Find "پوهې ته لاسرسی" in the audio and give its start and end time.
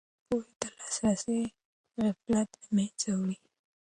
0.27-1.39